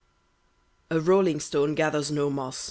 [0.89, 2.59] "_A Rolling Stone Gathers No Moss.